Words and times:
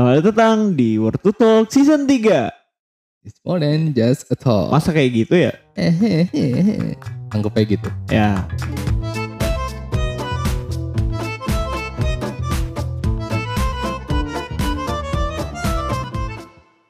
Selamat 0.00 0.32
datang 0.32 0.72
di 0.80 0.96
Word 0.96 1.20
to 1.20 1.28
Talk 1.28 1.68
Season 1.68 2.08
3. 2.08 2.48
It's 3.20 3.36
more 3.44 3.60
than 3.60 3.92
just 3.92 4.32
a 4.32 4.36
talk. 4.40 4.72
Masa 4.72 4.96
kayak 4.96 5.12
gitu 5.12 5.36
ya? 5.36 5.52
Hehehe. 5.76 6.96
Anggap 7.36 7.52
aja 7.60 7.66
gitu. 7.68 7.88
Ya. 8.08 8.48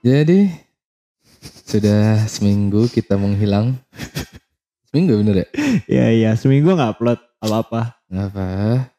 Jadi 0.07 0.55
sudah 1.67 2.31
seminggu 2.31 2.87
kita 2.95 3.19
menghilang. 3.19 3.75
seminggu 4.95 5.19
bener 5.19 5.35
ya? 5.43 5.49
Ya 5.91 6.07
ya, 6.15 6.31
seminggu 6.39 6.79
nggak 6.79 6.95
upload 6.95 7.19
apa-apa. 7.41 7.97
Apa. 8.07 8.45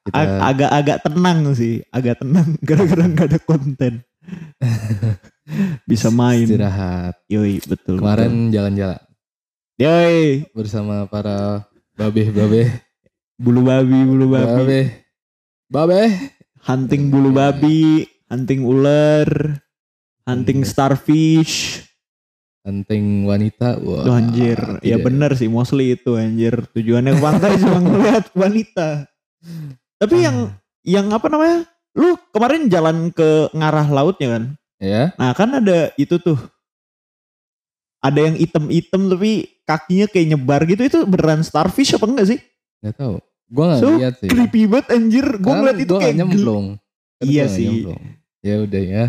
Kita 0.02 0.16
Ag- 0.18 0.42
Agak-agak 0.50 0.98
tenang 1.06 1.40
sih, 1.54 1.86
agak 1.90 2.20
tenang 2.20 2.58
gara-gara 2.68 3.06
nggak 3.06 3.28
ada 3.30 3.40
konten. 3.40 3.94
Bisa 5.90 6.10
main. 6.10 6.46
istirahat. 6.46 7.18
Yoi, 7.28 7.60
betul. 7.62 8.00
Kemarin 8.00 8.50
jalan-jalan. 8.50 9.02
Yoi, 9.78 10.46
bersama 10.54 11.06
para 11.06 11.66
babe-babe. 11.96 12.70
bulu 13.36 13.66
babi, 13.66 14.00
bulu 14.06 14.26
babi. 14.30 14.54
Babe. 14.62 14.82
Babe. 15.68 16.02
Hunting 16.62 17.10
bulu 17.10 17.34
babi, 17.34 18.06
hunting 18.30 18.62
ular, 18.62 19.26
hunting 20.24 20.62
Hmm. 20.62 20.70
starfish. 20.70 21.82
Hunting 22.62 23.26
wanita. 23.26 23.82
Wah, 23.82 24.06
Tuh 24.06 24.14
anjir, 24.14 24.60
ya 24.86 25.02
bener 25.02 25.34
sih 25.34 25.50
mostly 25.50 25.98
itu 25.98 26.14
anjir. 26.14 26.62
Tujuannya 26.70 27.18
ke 27.18 27.22
pantai 27.22 27.52
cuma 27.58 27.82
ngeliat 27.82 28.26
wanita. 28.38 29.10
Tapi 29.98 30.16
yang 30.22 30.38
Ah. 30.46 30.54
yang 30.86 31.08
apa 31.10 31.26
namanya? 31.26 31.66
Lu 31.98 32.14
kemarin 32.30 32.70
jalan 32.70 33.10
ke 33.10 33.50
ngarah 33.52 33.90
lautnya 33.90 34.28
kan? 34.38 34.44
Ya. 34.78 35.10
Nah 35.18 35.34
kan 35.34 35.50
ada 35.52 35.90
itu 35.96 36.18
tuh. 36.18 36.38
Ada 38.02 38.30
yang 38.30 38.36
item-item 38.36 39.02
tapi 39.10 39.32
kakinya 39.62 40.06
kayak 40.06 40.28
nyebar 40.30 40.62
gitu. 40.66 40.82
Itu 40.82 41.00
beneran 41.06 41.42
starfish 41.42 41.94
apa 41.94 42.06
enggak 42.06 42.28
sih? 42.30 42.40
Nggak 42.82 42.96
tahu. 42.98 43.16
Gua 43.46 43.64
nggak 43.68 43.82
So, 43.82 43.90
lihat 43.98 44.14
sih. 44.18 44.30
Creepy 44.30 44.62
banget 44.66 44.88
anjir. 44.90 45.26
Gue 45.38 45.50
Kan 45.50 45.58
ngeliat 45.60 45.80
itu 45.80 45.94
gua 45.94 46.02
kayak 46.02 46.16
nyemplung. 46.16 46.66
Kan 47.18 47.26
Iya 47.26 47.46
gua 47.46 47.54
sih. 47.54 47.66
nyemplung. 47.68 48.02
Ya 48.42 48.56
udah 48.62 48.82
ya. 48.82 49.06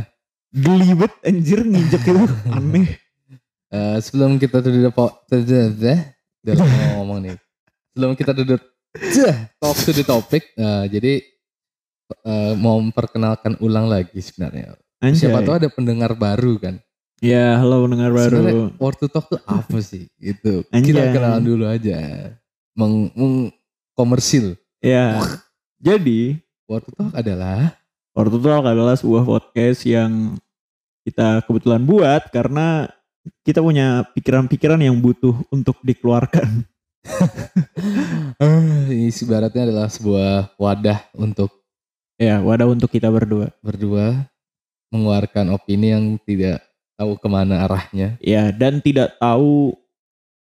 geli 0.52 0.88
banget 0.92 1.14
anjir 1.24 1.60
nginjek 1.64 2.02
itu. 2.04 2.24
Aneh. 2.56 2.86
Eh, 3.72 3.98
sebelum 4.04 4.36
kita 4.36 4.60
duduk 4.60 4.92
udah 4.92 6.54
lama 6.60 6.76
ngomong 7.00 7.18
nih. 7.24 7.36
Sebelum 7.96 8.12
kita 8.12 8.36
duduk 8.36 8.60
talk 9.56 9.78
to 9.80 9.96
the 9.96 10.04
topic. 10.04 10.52
eh, 10.52 10.84
jadi 10.92 11.24
eh, 12.28 12.52
mau 12.60 12.76
memperkenalkan 12.76 13.56
ulang 13.64 13.88
lagi 13.88 14.20
sebenarnya. 14.20 14.76
Anjay. 15.00 15.24
Siapa 15.24 15.40
tahu 15.40 15.56
ada 15.56 15.68
pendengar 15.72 16.12
baru 16.12 16.60
kan. 16.60 16.76
Ya 17.24 17.56
halo 17.56 17.88
dengar 17.88 18.12
baru. 18.12 18.36
Sebenarnya 18.44 18.64
Word 18.76 18.96
to 19.00 19.06
talk 19.08 19.26
tuh 19.32 19.40
apa 19.48 19.78
sih? 19.80 20.04
Gitu. 20.20 20.68
Anjay. 20.68 20.92
Kita 20.92 21.02
kenalan 21.16 21.42
dulu 21.42 21.64
aja. 21.64 21.96
Meng, 22.76 23.08
meng- 23.16 23.52
komersil. 23.96 24.60
Ya. 24.84 25.16
Jadi 25.80 26.36
Word 26.68 26.84
to 26.84 26.92
talk 26.92 27.16
adalah 27.16 27.72
Orto 28.12 28.36
Talk 28.36 28.68
adalah 28.68 28.92
sebuah 28.92 29.24
podcast 29.24 29.88
yang 29.88 30.36
kita 31.00 31.40
kebetulan 31.48 31.80
buat 31.80 32.28
karena 32.28 32.84
kita 33.42 33.62
punya 33.62 34.06
pikiran-pikiran 34.14 34.80
yang 34.82 34.98
butuh 34.98 35.34
untuk 35.50 35.78
dikeluarkan. 35.82 36.66
ini 38.92 39.10
ibaratnya 39.10 39.62
adalah 39.66 39.88
sebuah 39.90 40.54
wadah 40.54 40.98
untuk 41.18 41.50
Ya, 42.22 42.38
wadah 42.38 42.70
untuk 42.70 42.86
kita 42.86 43.10
berdua. 43.10 43.50
berdua 43.66 44.30
mengeluarkan 44.94 45.50
opini 45.58 45.90
yang 45.90 46.14
tidak 46.22 46.62
tahu 46.94 47.18
ke 47.18 47.26
mana 47.26 47.66
arahnya. 47.66 48.14
Ya, 48.22 48.54
dan 48.54 48.78
tidak 48.78 49.18
tahu 49.18 49.74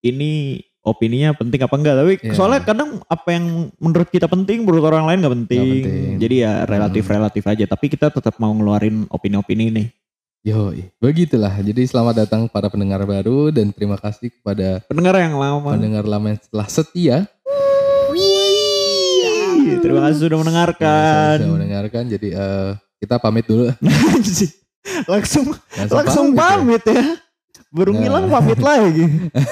ini 0.02 0.64
opininya 0.81 1.36
penting 1.38 1.61
apa 1.61 1.75
enggak. 1.78 1.95
Tapi 2.02 2.14
Iya. 2.23 2.33
soalnya 2.33 2.61
kadang 2.66 3.04
apa 3.05 3.30
yang 3.30 3.70
menurut 3.77 4.10
kita 4.10 4.26
penting, 4.26 4.66
menurut 4.66 4.89
orang 4.89 5.05
lain 5.05 5.20
nggak 5.21 5.36
penting. 5.43 5.67
Penting. 5.86 6.11
Jadi 6.17 6.36
ya 6.42 6.66
relatif-relatif 6.66 7.43
aja. 7.45 7.66
Tapi 7.70 7.86
kita 7.93 8.10
tetap 8.10 8.39
mau 8.42 8.55
ngeluarin 8.55 9.05
opini-opini 9.14 9.70
nih. 9.70 9.87
Yo, 10.48 10.72
begitulah. 11.04 11.52
Jadi 11.60 11.84
selamat 11.84 12.24
datang 12.24 12.42
para 12.48 12.72
pendengar 12.72 13.04
baru 13.04 13.52
dan 13.52 13.68
terima 13.68 14.00
kasih 14.00 14.32
kepada 14.32 14.80
Pendengar 14.88 15.20
yang 15.20 15.36
lama. 15.36 15.76
pendengar 15.76 16.08
lama 16.08 16.32
yang 16.32 16.40
telah 16.40 16.68
setia 16.72 17.18
Wih, 18.16 19.84
Terima 19.84 20.08
kasih 20.08 20.20
sudah 20.24 20.40
mendengarkan. 20.40 21.36
yang 21.36 21.42
sudah 21.44 21.56
mendengarkan. 21.60 22.04
Jadi 22.08 22.28
eh, 22.32 22.70
kita 23.04 23.20
pamit 23.20 23.44
dulu. 23.44 23.68
langsung 25.12 25.52
Langsung, 25.76 25.98
langsung 26.00 26.28
pamit 26.32 26.80
pamit 26.80 26.96
ya. 26.96 27.04
Baru 27.68 27.92
Nah. 27.92 28.00
ngilang 28.00 28.26
pamit 28.32 28.60
lagi. 28.64 29.04
ya. 29.04 29.44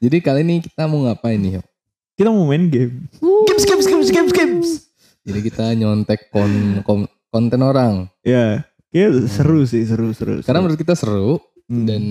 Jadi 0.08 0.16
kali 0.24 0.40
ini 0.40 0.64
kita 0.64 0.88
mau 0.88 1.04
ngapain 1.04 1.36
nih? 1.36 1.60
Yo? 1.60 1.62
Kita 2.16 2.32
mau 2.32 2.48
main 2.48 2.64
game. 2.72 3.12
Games, 3.20 3.64
games, 3.68 3.84
games, 3.84 4.08
games, 4.08 4.32
games. 4.32 4.68
Jadi 5.20 5.40
kita 5.42 5.68
nyontek 5.74 6.32
kon, 6.32 6.48
kon- 6.80 7.12
konten 7.34 7.58
orang. 7.60 8.06
Ya, 8.22 8.62
kayak 8.94 9.26
seru 9.26 9.66
sih, 9.66 9.82
seru, 9.82 10.14
seru. 10.14 10.38
Karena 10.40 10.62
seru. 10.62 10.62
menurut 10.62 10.78
kita 10.78 10.94
seru 10.94 11.42
Hmm. 11.64 11.88
dan 11.88 12.02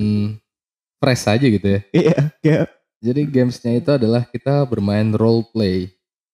fresh 0.97 1.29
aja 1.29 1.45
gitu 1.45 1.63
ya. 1.63 1.79
iya, 1.94 2.17
kayak 2.41 2.66
Jadi 3.00 3.22
gamesnya 3.28 3.78
itu 3.78 3.91
adalah 3.91 4.23
kita 4.25 4.63
bermain 4.63 5.11
role 5.11 5.47
play. 5.47 5.91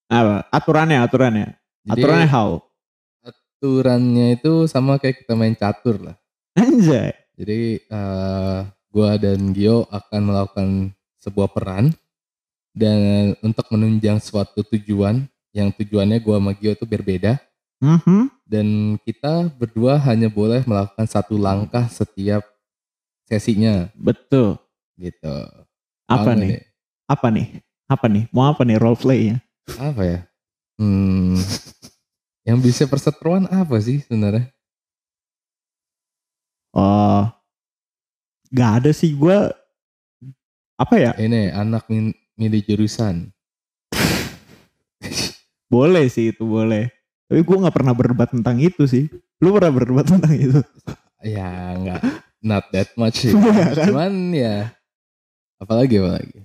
apa? 0.08 0.46
Aturannya, 0.50 1.02
aturannya. 1.02 1.48
Jadi 1.86 2.02
Aturannya 2.02 2.28
how? 2.28 2.50
aturannya 3.22 4.28
itu 4.34 4.66
sama 4.66 4.96
kayak 4.96 5.22
kita 5.22 5.34
main 5.34 5.52
catur 5.52 6.00
lah. 6.00 6.16
Anjay. 6.56 7.12
Jadi 7.36 7.60
eh 7.82 8.60
gua 8.88 9.16
dan 9.16 9.52
Gio 9.52 9.84
akan 9.86 10.22
melakukan 10.24 10.68
sebuah 11.20 11.50
peran 11.50 11.92
dan 12.72 13.34
untuk 13.42 13.68
menunjang 13.70 14.18
suatu 14.18 14.64
tujuan 14.64 15.26
yang 15.52 15.70
tujuannya 15.70 16.18
gua 16.20 16.40
sama 16.40 16.54
Gio 16.54 16.72
itu 16.72 16.86
berbeda 16.86 17.36
Mhm. 17.80 18.28
Dan 18.50 18.98
kita 19.06 19.46
berdua 19.54 20.02
hanya 20.02 20.26
boleh 20.26 20.66
melakukan 20.66 21.06
satu 21.06 21.38
langkah 21.38 21.86
setiap 21.86 22.42
sesinya 23.30 23.94
Betul. 23.94 24.58
gitu. 24.98 25.36
Apa 26.10 26.34
Paham 26.34 26.42
nih? 26.42 26.66
Apa 27.06 27.28
nih? 27.30 27.48
Apa 27.86 28.06
nih? 28.10 28.26
Mau 28.34 28.50
apa 28.50 28.66
nih 28.66 28.82
role 28.82 28.98
play-nya? 28.98 29.38
Apa 29.78 30.02
ya? 30.02 30.20
Hmm, 30.82 31.38
yang 32.42 32.58
bisa 32.58 32.90
perseteruan 32.90 33.46
apa 33.54 33.78
sih 33.78 34.02
sebenarnya? 34.02 34.50
Oh. 36.74 37.30
Gak 38.50 38.82
ada 38.82 38.90
sih 38.90 39.14
gua 39.14 39.54
apa 40.74 40.96
ya? 40.98 41.12
Ini 41.22 41.54
anak 41.54 41.86
min- 41.86 42.18
milih 42.34 42.66
jurusan. 42.66 43.30
Boleh 45.74 46.10
sih 46.10 46.34
itu 46.34 46.50
boleh. 46.50 46.90
Tapi 47.30 47.46
gua 47.46 47.58
nggak 47.64 47.76
pernah 47.78 47.94
berdebat 47.94 48.30
tentang 48.34 48.58
itu 48.58 48.90
sih. 48.90 49.06
Lu 49.40 49.54
pernah 49.54 49.70
berdebat 49.70 50.10
tentang 50.10 50.34
itu? 50.34 50.60
Ya 51.22 51.78
enggak 51.78 52.02
not 52.44 52.66
that 52.72 52.90
much 52.96 53.28
sih. 53.28 53.32
Iya 53.36 53.76
kan? 53.76 53.86
Cuman 53.92 54.14
ya 54.34 54.56
apalagi 55.60 56.00
apalagi. 56.00 56.40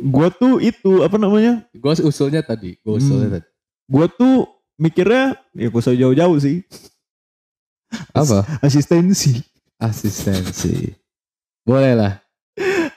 Gua 0.00 0.28
tuh 0.32 0.60
itu 0.60 1.04
apa 1.04 1.16
namanya? 1.20 1.64
Gue 1.76 1.92
usulnya 2.02 2.40
tadi, 2.40 2.76
gue 2.80 2.94
usulnya 2.96 3.28
Hmm. 3.28 3.34
tadi. 3.40 3.48
Gua 3.84 4.06
tuh 4.08 4.48
mikirnya 4.80 5.38
ya 5.54 5.68
usah 5.70 5.94
jauh-jauh 5.94 6.38
sih. 6.40 6.64
Apa? 8.10 8.42
Asistensi. 8.64 9.44
Asistensi. 9.78 10.96
Boleh 11.62 11.94
lah. 11.94 12.12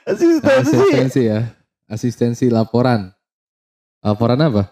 Asistensi. 0.08 0.74
Asistensi 0.74 1.20
ya. 1.28 1.40
Asistensi 1.86 2.44
laporan. 2.50 3.12
Laporan 4.02 4.40
apa? 4.42 4.62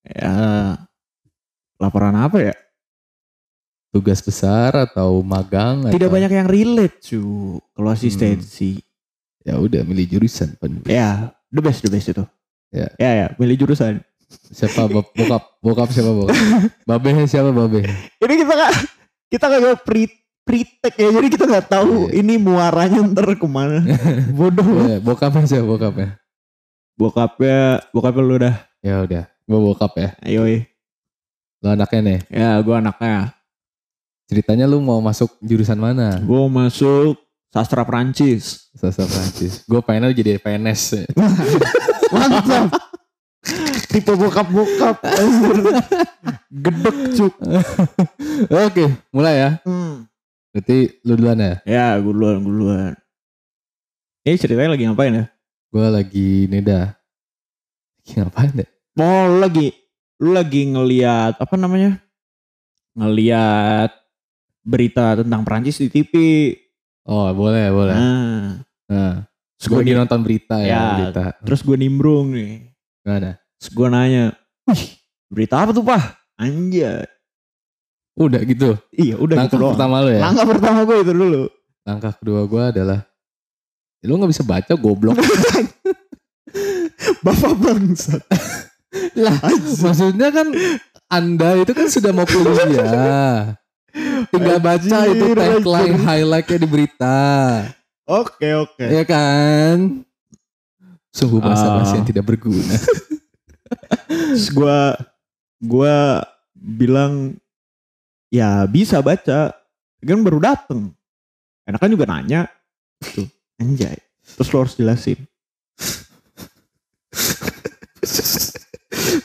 Ya, 0.00 0.32
laporan 1.80 2.12
apa 2.14 2.38
ya? 2.38 2.54
Tugas 3.90 4.22
besar 4.22 4.70
atau 4.78 5.18
magang? 5.20 5.88
Tidak 5.88 5.98
atau- 5.98 6.14
banyak 6.14 6.30
yang 6.30 6.46
relate 6.46 7.02
cu 7.02 7.22
kalau 7.74 7.90
asistensi. 7.90 8.78
Ya 9.42 9.56
udah 9.56 9.82
milih 9.82 10.06
jurusan. 10.06 10.54
Pan. 10.54 10.78
Ya, 10.84 11.32
the 11.48 11.58
best, 11.58 11.80
the 11.80 11.90
best 11.90 12.06
itu. 12.06 12.22
Ya. 12.70 12.86
ya, 12.94 13.10
ya, 13.16 13.26
pilih 13.34 13.56
jurusan. 13.58 13.98
Siapa 14.30 14.86
bok- 14.86 15.10
bokap? 15.10 15.42
Bokap 15.58 15.88
siapa 15.90 16.12
bokap? 16.14 16.36
Babehnya 16.88 17.26
siapa 17.26 17.50
babeh? 17.50 17.82
Ini 18.20 18.34
kita 18.36 18.52
gak, 18.54 18.72
kita 19.26 19.44
kagak 19.48 19.78
pre 19.82 20.06
pretek 20.40 20.94
ya, 20.94 21.08
jadi 21.10 21.26
kita 21.28 21.44
nggak 21.46 21.66
tahu 21.68 22.10
Iya. 22.10 22.22
ini 22.22 22.34
muaranya 22.36 23.02
ntar 23.06 23.26
ke 23.34 23.46
mana. 23.46 23.82
Bodoh. 24.38 24.86
Ya, 24.86 25.02
bokapnya 25.02 25.46
siapa 25.46 25.66
bokapnya? 25.66 26.14
Bokapnya, 26.94 27.58
bokapnya 27.90 28.22
lu 28.22 28.36
dah. 28.38 28.56
Ya 28.80 29.02
udah, 29.02 29.24
gue 29.26 29.58
bokap 29.58 29.92
ya. 29.98 30.08
Ayo, 30.22 30.46
Lo 31.60 31.76
anaknya 31.76 32.00
nih. 32.00 32.20
ya, 32.32 32.50
gue 32.64 32.74
anaknya. 32.74 33.36
Ceritanya 34.30 34.64
lu 34.64 34.80
mau 34.80 35.02
masuk 35.02 35.28
jurusan 35.44 35.76
mana? 35.76 36.22
Gue 36.24 36.46
masuk 36.48 37.18
sastra 37.52 37.84
Perancis. 37.84 38.70
Sastra 38.72 39.04
Prancis. 39.04 39.66
Gue 39.68 39.80
pengennya 39.84 40.14
jadi 40.14 40.40
PNS. 40.40 41.04
Mantap. 42.14 42.70
Tipe 43.90 44.12
bokap-bokap. 44.14 45.02
Gedek 46.64 46.96
cuk. 47.18 47.34
Oke, 48.48 48.84
mulai 49.10 49.34
ya. 49.36 49.50
Hmm. 49.66 50.06
Berarti 50.54 50.78
lu 51.02 51.14
duluan 51.18 51.38
ya. 51.42 51.54
Ya, 51.66 51.86
gue 51.98 52.12
duluan, 52.14 52.38
gue 52.40 52.52
duluan. 52.54 52.92
Ini 54.22 54.36
ceritanya 54.38 54.78
lagi 54.78 54.84
ngapain 54.86 55.14
ya? 55.18 55.24
Gue 55.74 55.86
lagi 55.90 56.30
nih 56.46 56.62
dah. 56.62 56.86
Lagi 57.98 58.12
ngapain 58.14 58.52
deh? 58.54 58.68
Lu 58.94 59.42
lagi 59.42 59.74
lu 60.20 60.30
lagi 60.30 60.68
ngeliat 60.68 61.40
apa 61.40 61.54
namanya? 61.56 61.96
Ngeliat 62.92 63.90
berita 64.60 65.16
tentang 65.16 65.40
Perancis 65.42 65.80
di 65.80 65.88
TV. 65.88 66.12
Oh 67.08 67.32
boleh 67.32 67.72
boleh. 67.72 67.96
Nah, 67.96 68.48
Nah, 68.90 69.22
terus 69.54 69.66
gue 69.70 69.94
nonton 69.94 70.20
berita 70.20 70.58
ya, 70.58 70.66
Ya. 70.66 70.82
berita. 70.98 71.22
terus 71.46 71.62
gue 71.62 71.78
nimbrung 71.78 72.34
nih. 72.34 72.74
Gimana? 73.00 73.38
Terus 73.56 73.70
gue 73.70 73.86
nanya, 73.86 74.24
Wih, 74.66 74.82
berita 75.30 75.62
apa 75.62 75.70
tuh, 75.70 75.86
Pak? 75.86 76.02
Anjay. 76.34 77.06
Udah 78.18 78.42
gitu. 78.42 78.74
Iya, 78.90 79.14
udah 79.16 79.36
Langkah 79.38 79.54
gitu 79.54 79.62
doang. 79.62 79.72
pertama 79.78 79.96
lu 80.02 80.10
ya. 80.10 80.20
Langkah 80.26 80.46
pertama 80.50 80.78
gue 80.82 80.96
itu 81.00 81.12
dulu. 81.14 81.42
Langkah 81.86 82.12
kedua 82.18 82.40
gue 82.44 82.62
adalah 82.76 83.00
lu 84.02 84.16
nggak 84.16 84.32
bisa 84.32 84.42
baca 84.42 84.72
goblok 84.74 85.16
Bapak 87.24 87.52
bangsat. 87.56 88.20
Lah 89.14 89.38
maksudnya 89.84 90.28
kan 90.34 90.50
anda 91.10 91.58
itu 91.58 91.72
kan 91.74 91.86
sudah 91.90 92.10
mau 92.14 92.26
kuliah. 92.26 93.54
Tinggal 94.30 94.58
baca 94.62 94.98
itu 95.10 95.26
tagline 95.34 95.98
highlightnya 95.98 96.58
di 96.62 96.68
berita. 96.70 97.18
Oke, 98.06 98.46
oke. 98.54 98.86
ya 98.86 99.02
kan? 99.02 100.02
Sungguh 101.10 101.42
bahasa 101.42 101.66
bahasa 101.66 101.94
Ah. 101.94 101.98
yang 101.98 102.06
tidak 102.06 102.26
berguna. 102.26 102.74
Gue 104.54 104.78
gue 105.58 105.96
bilang 106.54 107.34
ya 108.30 108.66
bisa 108.66 109.02
baca. 109.02 109.54
Kan 110.00 110.22
baru 110.22 110.38
dateng. 110.38 110.94
Enak 111.66 111.78
kan 111.82 111.90
juga 111.90 112.06
nanya. 112.06 112.46
Tuh 113.02 113.26
anjay. 113.58 113.98
Terus 114.38 114.48
lo 114.54 114.58
harus 114.62 114.74
jelasin 114.78 115.18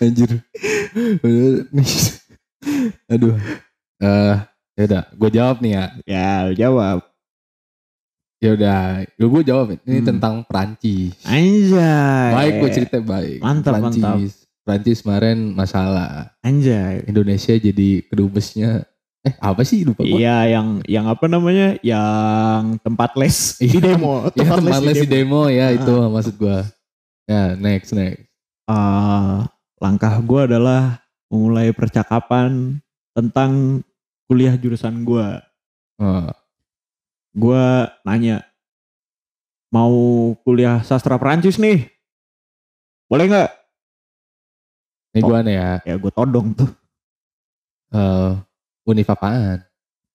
anjir. 0.06 0.32
Aduh. 3.12 3.36
Eh 3.98 4.36
ya 4.76 4.84
udah 4.86 5.04
gue 5.10 5.30
jawab 5.32 5.58
nih 5.62 5.72
ya. 5.72 5.86
Ya 6.06 6.30
jawab. 6.56 7.00
Ya 8.38 8.50
udah 8.54 8.80
gue 9.10 9.44
jawab 9.44 9.68
ini 9.74 10.00
Hmm. 10.00 10.08
tentang 10.08 10.36
Perancis. 10.44 11.16
Anjay. 11.24 12.30
Baik 12.34 12.54
gue 12.60 12.70
cerita 12.72 12.98
baik. 13.00 13.40
Mantap, 13.42 13.80
Perancis. 13.80 14.46
Perancis 14.62 15.00
kemarin 15.02 15.54
masalah. 15.54 16.34
Anjay. 16.42 17.06
Indonesia 17.06 17.54
jadi 17.54 18.04
kedubesnya. 18.06 18.84
Eh 19.26 19.34
apa 19.42 19.66
sih? 19.66 19.82
Lupa 19.82 20.06
gue 20.06 20.22
iya 20.22 20.46
yang 20.46 20.86
yang 20.86 21.06
apa 21.10 21.26
namanya? 21.26 21.78
Yang 21.82 22.78
tempat 22.84 23.18
les 23.18 23.38
di 23.58 23.74
Iya, 23.74 23.98
demo. 23.98 24.14
Ya, 24.30 24.46
tempat 24.54 24.82
les 24.84 25.00
di 25.02 25.10
demo. 25.10 25.42
ya 25.50 25.66
Ah. 25.66 25.74
itu 25.74 25.94
maksud 26.14 26.36
gua. 26.38 26.62
Ya 27.26 27.58
next 27.58 27.90
next. 27.90 28.22
Eh, 28.66 29.38
langkah 29.86 30.18
gue 30.18 30.42
adalah 30.50 30.98
memulai 31.30 31.70
percakapan 31.70 32.82
tentang 33.14 33.86
kuliah 34.26 34.58
jurusan 34.58 35.06
gue 35.06 35.28
Oh, 35.96 36.28
gue 37.32 37.66
nanya 38.04 38.44
mau 39.70 39.96
kuliah 40.44 40.82
sastra 40.82 41.16
Perancis 41.16 41.56
nih 41.56 41.88
boleh 43.06 43.30
nggak 43.30 43.52
ini 45.16 45.22
Oh. 45.24 45.28
gua 45.32 45.40
nih 45.40 45.56
ya. 45.56 45.72
ya 45.88 45.96
gue 45.96 46.12
todong 46.12 46.52
tuh 46.52 46.68
eh 47.96 48.34
univ 48.84 49.08
apaan? 49.08 49.64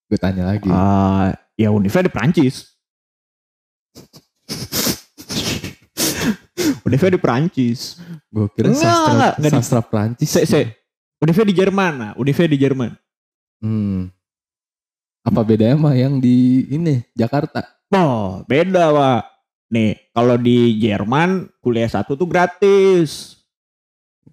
Gue 0.04 0.18
tanya 0.18 0.50
lagi. 0.52 0.66
Ah, 0.68 1.32
ya 1.54 1.70
Univnya 1.70 2.04
di 2.04 2.12
Perancis 2.12 2.74
Univnya 6.90 7.14
di 7.14 7.20
Perancis 7.20 7.80
Gue 8.26 8.50
kira 8.50 8.68
Enggak, 8.68 8.82
sastra 8.82 9.10
enggak, 9.12 9.32
enggak 9.32 9.46
di- 9.46 9.56
sastra 9.56 9.80
Prancis. 9.80 10.26
se 10.26 10.40
se 10.42 10.60
Univnya 11.18 11.46
di 11.46 11.54
Jerman 11.54 11.92
nah 11.94 12.12
Univnya 12.14 12.46
di 12.46 12.58
Jerman 12.58 12.92
Hmm. 13.60 14.08
Apa 15.20 15.40
bedanya 15.40 15.76
sama 15.76 15.92
yang 15.92 16.16
di 16.16 16.64
ini 16.66 17.04
Jakarta? 17.12 17.60
oh 17.90 18.40
beda 18.44 18.88
pak 18.88 19.22
nih 19.68 19.92
kalau 20.10 20.34
di 20.34 20.58
Jerman 20.76 21.30
kuliah 21.58 21.86
satu 21.86 22.14
tuh 22.14 22.24
gratis 22.24 23.36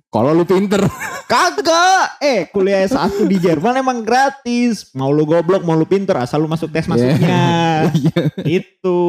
Kalau 0.07 0.31
lu 0.31 0.48
pinter. 0.48 0.80
Kagak. 1.27 2.15
Eh, 2.18 2.48
kuliah 2.48 2.80
S1 2.81 3.27
di 3.27 3.36
Jerman 3.38 3.75
emang 3.75 4.00
gratis. 4.01 4.88
Mau 4.95 5.12
lu 5.12 5.27
goblok, 5.27 5.62
mau 5.62 5.75
lu 5.75 5.83
pinter, 5.83 6.15
asal 6.15 6.39
lu 6.39 6.48
masuk 6.48 6.71
tes 6.71 6.88
masuknya. 6.88 7.92
Iya. 7.92 8.21
Itu. 8.39 9.00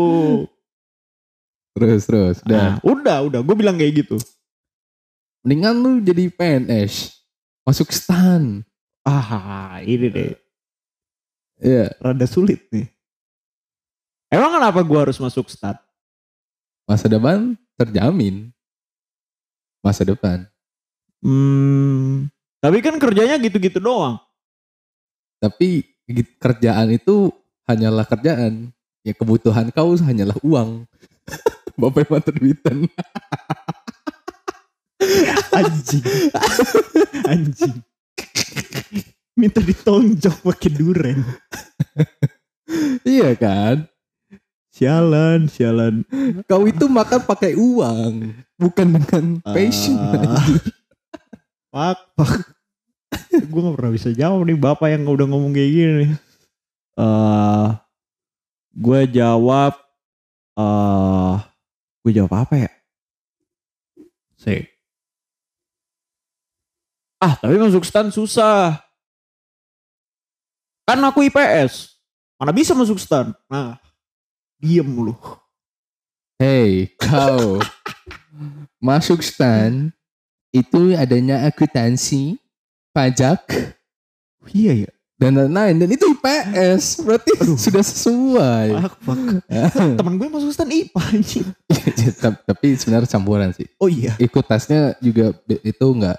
Terus 1.78 2.02
terus. 2.04 2.36
Udah. 2.44 2.58
Nah, 2.58 2.74
udah, 2.82 3.18
udah. 3.30 3.40
Gue 3.46 3.56
bilang 3.56 3.78
kayak 3.78 4.04
gitu. 4.04 4.16
Mendingan 5.46 5.74
lu 5.78 5.90
jadi 6.02 6.28
PNS. 6.28 7.14
Masuk 7.62 7.94
stan. 7.94 8.66
Ah, 9.06 9.80
ini 9.86 10.10
deh. 10.10 10.32
Iya. 11.62 11.94
Rada 12.02 12.26
sulit 12.28 12.66
nih. 12.74 12.90
Emang 14.28 14.60
kenapa 14.60 14.84
gue 14.84 14.98
harus 14.98 15.16
masuk 15.16 15.48
stat? 15.48 15.80
Masa 16.84 17.08
depan 17.08 17.56
terjamin. 17.80 18.52
Masa 19.80 20.04
depan. 20.04 20.44
Hmm, 21.18 22.30
tapi 22.62 22.78
kan 22.78 22.94
kerjanya 23.00 23.40
gitu-gitu 23.42 23.82
doang. 23.82 24.20
Tapi 25.38 25.86
kerjaan 26.38 26.94
itu 26.94 27.30
hanyalah 27.66 28.06
kerjaan. 28.06 28.70
Ya 29.06 29.14
kebutuhan 29.14 29.70
kau 29.70 29.94
hanyalah 29.96 30.36
uang. 30.44 30.84
Bapak 31.78 32.10
emang 32.10 32.22
terbitan. 32.26 32.90
Anjing. 35.54 36.04
Anjing. 37.30 37.76
Minta 39.38 39.62
ditonjok 39.62 40.42
pakai 40.42 40.70
duren. 40.74 41.22
iya 43.06 43.30
kan? 43.38 43.86
Sialan, 44.74 45.46
sialan. 45.46 46.02
Kau 46.50 46.66
itu 46.66 46.90
makan 46.90 47.22
pakai 47.22 47.54
uang. 47.54 48.34
Bukan 48.58 48.86
dengan 48.98 49.24
passion. 49.46 49.94
Ah. 49.94 50.42
Pak, 51.70 51.98
pak. 52.18 52.32
gue 53.48 53.60
gak 53.62 53.76
pernah 53.78 53.92
bisa 53.94 54.10
jawab 54.10 54.44
nih 54.44 54.58
bapak 54.58 54.88
yang 54.90 55.06
udah 55.06 55.26
ngomong 55.30 55.54
kayak 55.54 55.70
gini 55.70 55.92
nih. 56.02 56.12
Eh, 56.98 57.68
gue 58.74 59.00
jawab, 59.14 59.78
eh, 60.58 61.34
gue 62.08 62.16
jawab 62.16 62.48
apa 62.48 62.56
ya? 62.56 62.72
Si. 64.40 64.64
Ah, 67.20 67.36
tapi 67.36 67.60
masuk 67.60 67.84
stan 67.84 68.08
susah. 68.08 68.80
Kan 70.88 71.04
aku 71.04 71.28
IPS. 71.28 72.00
Mana 72.40 72.56
bisa 72.56 72.72
masuk 72.72 72.96
stan? 72.96 73.36
Nah, 73.44 73.76
diem 74.56 74.88
lu. 74.88 75.12
Hei, 76.40 76.96
kau. 76.96 77.60
Masuk 78.78 79.26
stan 79.26 79.90
itu 80.54 80.94
adanya 80.94 81.42
akuntansi, 81.50 82.38
pajak, 82.94 83.42
Iya 84.54 84.86
ya. 84.86 84.92
Dan 85.18 85.34
lain-lain. 85.34 85.74
Dan 85.82 85.88
itu 85.90 86.06
IPS. 86.14 87.02
Berarti 87.02 87.30
sudah 87.58 87.82
sesuai. 87.82 88.68
Fuck, 88.78 88.96
fuck. 89.02 89.20
Temen 89.98 90.14
gue 90.14 90.28
masuk 90.30 90.54
stan 90.54 90.70
IPA. 90.70 91.02
Tapi 92.48 92.66
sebenarnya 92.78 93.10
campuran 93.10 93.50
sih. 93.50 93.66
Oh 93.82 93.90
iya. 93.90 94.14
Ikut 94.22 94.46
tesnya 94.46 94.94
juga 95.02 95.34
itu 95.50 95.86
nggak 95.86 96.18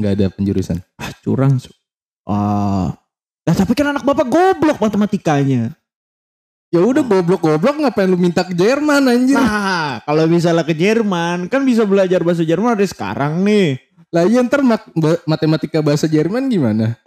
nggak 0.00 0.12
ada 0.16 0.26
penjurusan. 0.32 0.80
Ah, 0.96 1.12
curang. 1.20 1.60
Ah. 2.24 2.96
Nah, 3.44 3.54
tapi 3.56 3.72
kan 3.72 3.96
anak 3.96 4.04
bapak 4.04 4.28
goblok 4.28 4.76
matematikanya. 4.80 5.72
Ya 6.68 6.84
udah 6.84 7.00
goblok-goblok 7.00 7.80
ngapain 7.80 8.04
lu 8.04 8.20
minta 8.20 8.44
ke 8.44 8.52
Jerman 8.52 9.08
anjir? 9.08 9.40
Nah, 9.40 10.04
kalau 10.04 10.28
misalnya 10.28 10.68
ke 10.68 10.76
Jerman, 10.76 11.48
kan 11.48 11.64
bisa 11.64 11.88
belajar 11.88 12.20
bahasa 12.20 12.44
Jerman 12.44 12.76
dari 12.76 12.84
sekarang 12.84 13.40
nih. 13.40 13.80
Lah 14.12 14.28
iya 14.28 14.44
ntar 14.44 14.60
matematika 15.24 15.80
bahasa 15.80 16.04
Jerman 16.04 16.48
gimana? 16.52 17.00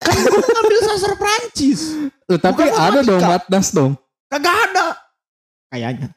Kan 0.00 0.16
gue 0.16 0.40
ngambil 0.40 0.78
sastra 0.82 1.14
Prancis. 1.14 1.80
Eh, 2.26 2.38
tapi 2.40 2.64
Bukan 2.64 2.80
ada 2.80 3.00
dong 3.04 3.20
matdas 3.20 3.68
dong. 3.70 3.92
Kagak 4.26 4.56
ada. 4.70 4.86
Kayaknya. 5.68 6.08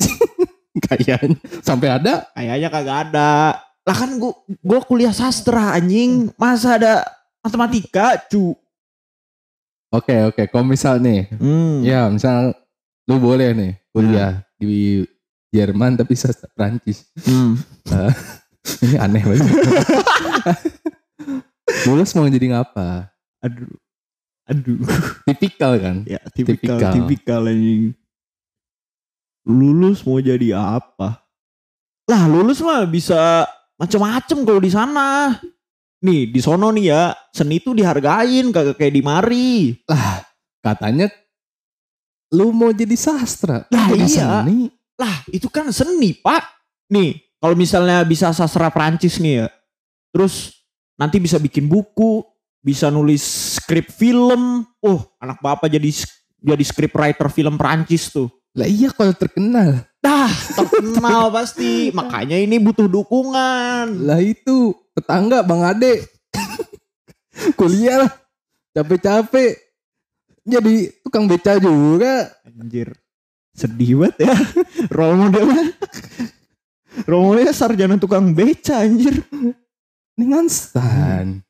Kayaknya 0.86 1.36
sampai 1.60 1.88
ada. 1.88 2.14
Kayaknya 2.32 2.68
kagak 2.68 2.98
ada. 3.10 3.30
Lah 3.86 3.96
kan 3.96 4.10
gua 4.18 4.80
kuliah 4.82 5.12
sastra 5.12 5.72
anjing. 5.72 6.32
Masa 6.36 6.76
ada 6.76 7.04
matematika, 7.40 8.18
cu. 8.26 8.56
Oke 9.94 10.26
oke. 10.26 10.42
Kalau 10.50 10.66
misal 10.66 10.98
nih, 10.98 11.30
Hmm. 11.38 11.80
ya 11.86 12.10
misal 12.10 12.50
lu 13.06 13.22
boleh 13.22 13.54
nih 13.54 13.72
kuliah 13.94 14.42
di 14.58 15.06
Jerman 15.48 15.94
tapi 15.94 16.18
sastra 16.18 16.50
Prancis. 16.52 17.06
Hmm. 17.22 17.56
Ini 18.82 18.98
aneh 18.98 19.22
banget. 19.22 19.46
Lulus 21.86 22.10
mau 22.14 22.26
jadi 22.26 22.50
ngapa? 22.50 23.06
Aduh. 23.44 23.76
Aduh. 24.46 24.78
Tipikal 25.28 25.72
kan? 25.82 25.96
Ya 26.06 26.22
tipikal 26.30 26.78
Tipikal. 26.78 26.92
tipikal 26.94 27.42
anjing. 27.50 27.92
Lulus 29.46 30.02
mau 30.06 30.18
jadi 30.18 30.58
apa? 30.58 31.22
Lah 32.06 32.22
lulus 32.30 32.62
mah 32.62 32.86
bisa 32.86 33.46
macem-macem 33.78 34.42
kalau 34.46 34.62
di 34.62 34.70
sana. 34.70 35.34
Nih 36.02 36.30
di 36.30 36.38
sono 36.38 36.70
nih 36.70 36.86
ya 36.90 37.02
seni 37.34 37.58
tuh 37.58 37.74
dihargain 37.74 38.50
kagak 38.54 38.78
kayak 38.78 38.94
di 38.94 39.02
mari. 39.02 39.50
Katanya 40.62 41.10
lu 42.34 42.50
mau 42.50 42.70
jadi 42.74 42.94
sastra. 42.94 43.66
Lah, 43.70 43.86
iya. 43.94 44.42
seni. 44.42 44.70
Lah 44.98 45.16
itu 45.30 45.50
kan 45.50 45.70
seni 45.70 46.14
pak. 46.14 46.42
Nih 46.90 47.18
kalau 47.42 47.54
misalnya 47.58 48.02
bisa 48.06 48.30
sastra 48.30 48.70
Prancis 48.70 49.18
nih 49.18 49.42
ya. 49.42 49.48
Terus 50.14 50.54
nanti 50.98 51.18
bisa 51.18 51.38
bikin 51.42 51.66
buku. 51.66 52.22
Bisa 52.66 52.90
nulis 52.90 53.22
skrip 53.62 53.94
film. 53.94 54.66
Oh 54.82 55.06
anak 55.22 55.38
bapak 55.38 55.70
jadi 55.70 55.86
jadi 56.42 56.64
scriptwriter 56.66 57.30
film 57.30 57.54
Prancis 57.54 58.10
tuh. 58.10 58.26
Lah 58.58 58.66
iya 58.66 58.90
kalau 58.90 59.14
terkenal. 59.14 59.86
Dah 60.02 60.34
terkenal 60.58 61.30
pasti. 61.38 61.94
Makanya 61.94 62.34
ini 62.34 62.58
butuh 62.58 62.90
dukungan. 62.90 64.02
Lah 64.02 64.18
itu 64.18 64.74
tetangga 64.98 65.46
Bang 65.46 65.62
Ade. 65.62 66.02
Kuliah 67.60 68.02
lah. 68.02 68.12
Capek-capek. 68.74 69.62
Jadi 70.42 70.90
tukang 71.06 71.30
beca 71.30 71.54
juga. 71.62 72.34
Anjir. 72.42 72.98
Sedih 73.54 74.02
banget 74.02 74.26
ya. 74.26 74.34
Role 74.96 75.16
modelnya. 75.22 75.70
Role 77.06 77.24
modelnya 77.30 77.54
sarjana 77.54 77.94
tukang 77.94 78.34
beca 78.34 78.82
anjir. 78.82 79.22
Dengan 80.18 80.50
stan. 80.50 81.45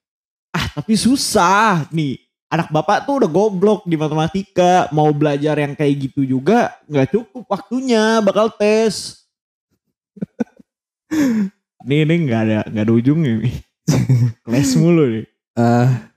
Ah 0.56 0.64
tapi 0.72 0.96
susah 0.96 1.84
nih. 1.92 2.16
Anak 2.48 2.72
bapak 2.72 3.04
tuh 3.04 3.20
udah 3.20 3.28
goblok 3.28 3.84
di 3.84 4.00
matematika. 4.00 4.88
Mau 4.88 5.12
belajar 5.12 5.60
yang 5.60 5.76
kayak 5.76 6.08
gitu 6.08 6.25
juga 6.25 6.72
nggak 6.88 7.12
cukup 7.12 7.44
waktunya 7.44 8.25
bakal 8.25 8.48
tes. 8.48 9.28
nih 11.88 12.08
nih 12.08 12.18
nggak 12.25 12.40
ada 12.48 12.58
nggak 12.72 12.84
ada 12.88 12.94
ujungnya 12.96 13.32
nih. 13.44 13.54
Les 14.48 14.70
mulu 14.80 15.04
nih. 15.12 15.26
Ah, 15.52 16.08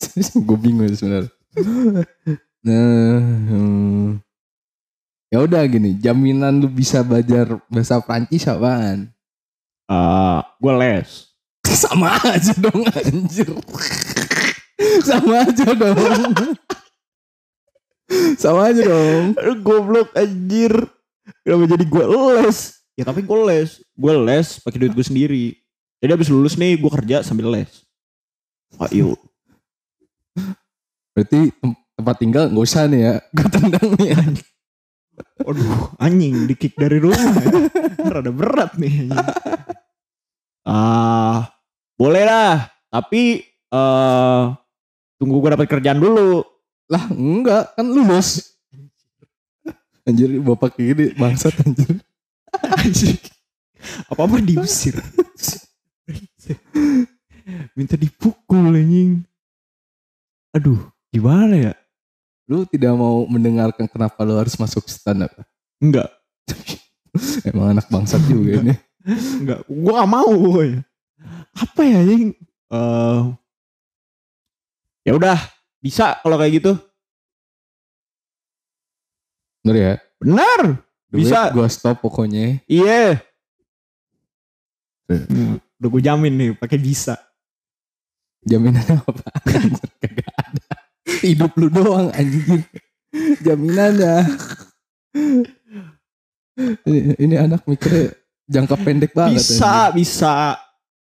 gue 0.48 0.58
bingung 0.60 0.92
sebenarnya. 0.92 1.32
Nah, 2.60 3.20
hmm. 3.48 4.20
ya 5.32 5.38
udah 5.40 5.64
gini, 5.64 5.96
jaminan 5.96 6.60
lu 6.60 6.68
bisa 6.68 7.00
belajar 7.00 7.56
bahasa 7.72 8.00
Prancis 8.04 8.44
apaan? 8.44 9.08
Ah, 9.88 10.44
gue 10.60 10.72
les. 10.76 11.29
Sama 11.66 12.16
aja 12.24 12.52
dong 12.56 12.82
anjir. 12.88 13.48
Sama 15.04 15.44
aja 15.44 15.68
dong. 15.76 15.96
Sama 18.40 18.60
aja 18.72 18.82
dong. 18.82 19.36
Goblok 19.60 20.10
anjir. 20.16 20.72
Kenapa 21.44 21.64
jadi 21.76 21.84
gue 21.86 22.04
les? 22.40 22.58
Ya 22.98 23.04
tapi 23.06 23.22
gue 23.22 23.38
les. 23.46 23.70
Gue 23.94 24.12
les 24.24 24.46
pakai 24.60 24.78
duit 24.80 24.92
gue 24.96 25.06
sendiri. 25.06 25.46
Jadi 26.00 26.10
abis 26.16 26.32
lulus 26.32 26.56
nih 26.56 26.80
gue 26.80 26.90
kerja 26.90 27.22
sambil 27.22 27.52
les. 27.52 27.70
Ayo. 28.80 29.14
Berarti 31.12 31.52
tem- 31.52 31.80
tempat 31.94 32.16
tinggal 32.16 32.44
gak 32.48 32.64
usah 32.64 32.88
nih 32.88 33.00
ya. 33.04 33.14
Gue 33.36 33.46
tendang 33.52 33.88
nih 34.00 34.08
ya. 34.16 34.20
Aduh 35.44 35.92
anjing 36.00 36.48
di 36.48 36.54
kick 36.56 36.74
dari 36.80 36.96
rumah 36.96 37.20
ya. 37.44 37.68
Rada 38.08 38.32
berat 38.32 38.74
nih. 38.80 39.06
anjing. 39.06 39.28
Ah, 40.64 41.29
boleh 42.00 42.24
lah. 42.24 42.64
Tapi 42.88 43.44
eh 43.44 44.42
tunggu 45.20 45.36
gue 45.44 45.50
dapat 45.52 45.68
kerjaan 45.68 46.00
dulu. 46.00 46.40
Lah 46.88 47.04
enggak, 47.12 47.76
kan 47.76 47.84
lulus. 47.84 48.56
Anjir 50.08 50.32
bapak 50.40 50.80
kayak 50.80 50.96
gini 50.96 51.06
bangsat 51.14 51.52
anjir. 51.60 52.00
Anjing. 52.80 53.20
Apa-apa 54.08 54.40
diusir. 54.40 54.96
Minta 57.76 58.00
dipukul 58.00 58.74
anjing. 58.74 59.22
Aduh, 60.56 60.82
gimana 61.14 61.54
ya? 61.70 61.72
Lu 62.50 62.66
tidak 62.66 62.90
mau 62.98 63.22
mendengarkan 63.30 63.86
kenapa 63.86 64.26
lu 64.26 64.34
harus 64.34 64.58
masuk 64.58 64.82
stand 64.90 65.22
up. 65.22 65.30
Enggak, 65.78 66.10
Emang 67.46 67.78
anak 67.78 67.86
bangsat 67.86 68.18
juga 68.26 68.58
ini. 68.62 68.74
enggak. 69.38 69.62
Gua 69.70 70.02
gak 70.02 70.10
mau. 70.10 70.32
woy. 70.58 70.82
Apa 71.56 71.80
ya 71.84 72.00
anjing? 72.00 72.32
Eh 72.70 73.22
ya 75.00 75.12
udah, 75.16 75.38
bisa 75.80 76.20
kalau 76.20 76.36
kayak 76.36 76.60
gitu. 76.60 76.72
Bener 79.64 79.76
ya? 79.76 79.94
Benar. 80.20 80.60
Bisa. 81.10 81.50
Gue 81.50 81.66
stop 81.68 82.00
pokoknya. 82.04 82.62
Iya. 82.70 83.20
Udah 85.80 85.88
gue 85.90 86.02
jamin 86.04 86.32
nih 86.38 86.50
pakai 86.54 86.78
bisa. 86.78 87.18
Jaminannya 88.46 89.04
apa? 89.04 89.26
Kagak 90.00 90.32
ada. 90.32 90.68
Hidup 91.20 91.52
lu 91.60 91.68
doang 91.68 92.08
anjir. 92.14 92.64
Jaminannya. 93.42 94.24
Ini, 96.86 97.00
ini 97.18 97.34
anak 97.36 97.66
mikirnya 97.66 98.14
jangka 98.46 98.76
pendek 98.80 99.12
banget. 99.12 99.42
Bisa, 99.42 99.90
bisa. 99.90 100.56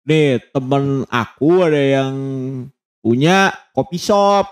Nih, 0.05 0.37
temen 0.53 1.09
aku 1.09 1.65
ada 1.65 1.81
yang 1.81 2.15
punya 3.01 3.49
kopi 3.73 3.97
shop. 3.97 4.45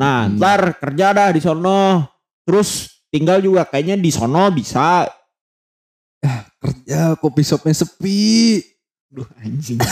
Nah, 0.00 0.26
Hmm. 0.26 0.40
ntar 0.40 0.80
kerja 0.80 1.12
dah 1.12 1.28
di 1.30 1.40
sono. 1.44 2.08
Terus 2.44 2.88
tinggal 3.12 3.44
juga 3.44 3.68
kayaknya 3.68 4.00
di 4.00 4.08
sono 4.08 4.48
bisa. 4.50 5.04
Kerja 6.56 7.20
kopi 7.20 7.44
shopnya 7.44 7.76
sepi. 7.76 8.56
Duh, 9.12 9.28
anjing. 9.38 9.76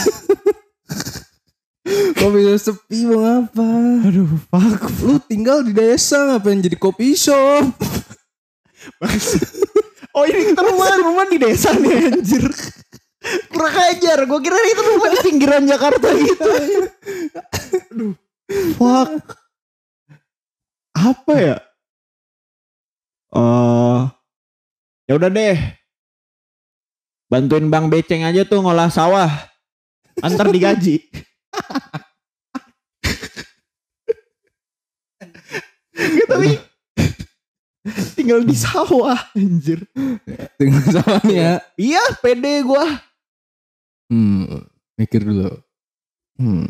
Kopi 2.17 2.39
shop 2.41 2.57
sepi 2.57 3.05
mau 3.05 3.21
apa? 3.21 3.69
Aduh, 4.09 4.25
fuck. 4.49 4.81
Lu 5.05 5.21
tinggal 5.21 5.61
di 5.61 5.77
desa 5.77 6.17
ngapain 6.25 6.57
jadi 6.57 6.77
kopi 6.77 7.13
shop? 7.13 7.69
Oh 10.13 10.29
ini 10.29 10.53
kita 10.53 10.61
rumah, 10.61 10.93
rumah 11.01 11.25
di 11.25 11.41
desa 11.41 11.73
nih 11.73 12.13
anjir. 12.13 12.45
Kurang 13.23 13.77
ajar, 13.87 14.19
gue 14.27 14.39
kira 14.43 14.59
itu 14.67 14.81
rumah 14.83 15.09
di 15.15 15.19
pinggiran 15.23 15.63
Jakarta 15.63 16.11
gitu. 16.11 16.51
Aduh, 17.91 18.13
fuck. 18.75 19.39
Apa 20.91 21.33
ya? 21.39 21.57
Eh, 23.33 23.99
ya 25.07 25.13
udah 25.15 25.29
deh. 25.31 25.57
Bantuin 27.31 27.65
Bang 27.71 27.89
Beceng 27.89 28.27
aja 28.27 28.43
tuh 28.45 28.61
ngolah 28.61 28.91
sawah. 28.91 29.31
Antar 30.21 30.53
digaji. 30.53 31.01
Ya, 35.93 36.25
tapi 36.29 36.61
tinggal 38.13 38.45
di 38.45 38.53
sawah 38.53 39.17
anjir. 39.33 39.81
Tinggal 40.61 40.83
sama 40.93 41.17
nih 41.25 41.37
ya. 41.41 41.53
Iya, 41.73 42.03
pede 42.21 42.61
gua. 42.61 42.85
Hmm, 44.13 44.61
mikir 44.93 45.25
dulu. 45.25 45.49
Hmm. 46.37 46.69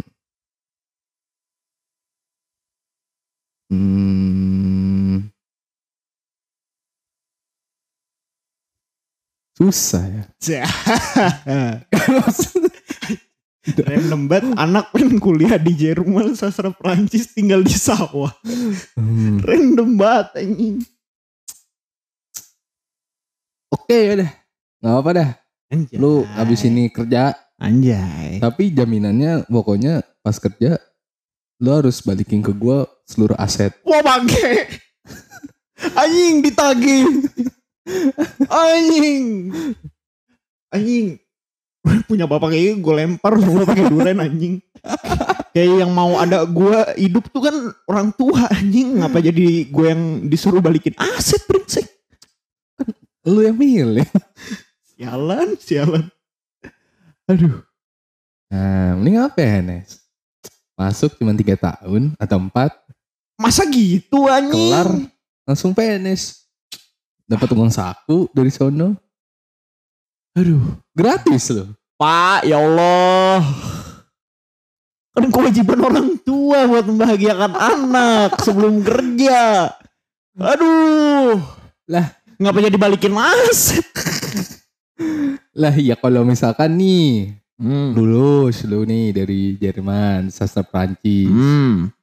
Hmm. 3.68 5.28
Susah 9.60 10.08
ya. 10.08 10.24
Random 13.92 14.28
banget 14.32 14.56
anak 14.56 14.96
pengen 14.96 15.20
kuliah 15.20 15.60
di 15.60 15.76
Jerman 15.76 16.40
sastra 16.40 16.72
Prancis 16.72 17.36
tinggal 17.36 17.60
di 17.60 17.76
sawah. 17.76 18.32
Hmm. 18.96 19.44
Random 19.44 20.00
banget 20.00 20.48
anjing. 20.48 20.80
Oke 23.68 24.16
udah. 24.16 24.32
Gak 24.80 24.96
apa 24.96 25.12
dah. 25.12 25.43
Anjay. 25.74 25.98
Lu 25.98 26.22
abis 26.38 26.70
ini 26.70 26.94
kerja. 26.94 27.34
anjay. 27.58 28.38
Tapi 28.38 28.70
jaminannya 28.70 29.50
pokoknya 29.50 30.06
pas 30.22 30.38
kerja. 30.38 30.78
Lu 31.58 31.74
harus 31.74 31.98
balikin 32.06 32.46
ke 32.46 32.54
gua 32.54 32.86
seluruh 33.10 33.34
aset. 33.42 33.74
Wah 33.82 34.06
bangke. 34.06 34.70
Anjing 35.98 36.46
ditagih. 36.46 37.06
Anjing. 38.48 39.26
Anjing. 40.70 41.08
Punya 42.08 42.30
bapak 42.30 42.56
kayak 42.56 42.80
gue 42.80 42.94
lempar 42.96 43.36
semua 43.44 43.68
pakai 43.68 43.92
duren 43.92 44.24
anjing. 44.24 44.64
Kayak 45.52 45.84
yang 45.84 45.92
mau 45.92 46.16
ada 46.16 46.48
gue 46.48 46.80
hidup 46.96 47.28
tuh 47.28 47.44
kan 47.44 47.56
orang 47.92 48.16
tua 48.16 48.48
anjing. 48.48 49.04
Ngapa 49.04 49.20
jadi 49.20 49.68
gue 49.68 49.86
yang 49.86 50.04
disuruh 50.32 50.64
balikin 50.64 50.96
aset 50.96 51.44
prinsip. 51.44 51.86
Lu 53.28 53.44
yang 53.44 53.60
milih. 53.60 54.08
Sialan, 55.04 55.60
sialan. 55.60 56.06
Aduh. 57.28 57.60
Nah, 58.48 58.96
mending 58.96 59.20
apa 59.20 59.36
ya 59.44 59.60
Nes? 59.60 60.00
Masuk 60.80 61.20
cuma 61.20 61.36
tiga 61.36 61.60
tahun 61.60 62.16
atau 62.16 62.40
empat. 62.40 62.72
Masa 63.36 63.68
gitu 63.68 64.32
anjing? 64.32 64.72
kelar 64.72 64.88
langsung 65.44 65.76
PNS 65.76 66.48
dapat 67.28 67.52
uang 67.52 67.68
saku 67.68 68.32
dari 68.32 68.48
sono 68.48 68.96
Aduh. 70.40 70.80
gratis 70.96 71.52
loh 71.52 71.76
Pak, 72.00 72.48
ya 72.48 72.64
Allah. 72.64 73.44
Kan 75.20 75.28
kewajiban 75.28 75.84
orang 75.84 76.16
tua 76.24 76.64
buat 76.64 76.88
membahagiakan 76.88 77.52
anak 77.60 78.40
sebelum 78.40 78.80
kerja. 78.80 79.68
Aduh. 80.40 81.44
Lah. 81.92 82.08
Ngapa 82.40 82.60
jadi 82.64 82.78
balikin 82.80 83.12
mas? 83.12 83.84
Lah 85.54 85.74
ya 85.74 85.96
kalau 85.96 86.24
misalkan 86.24 86.76
nih 86.76 87.34
Hmm. 87.54 87.94
lulus 87.94 88.66
lu 88.66 88.82
nih 88.84 89.14
dari 89.14 89.56
Jerman 89.56 90.28
sastra 90.28 90.66
Prancis 90.66 91.30
Hmm. 91.30 91.94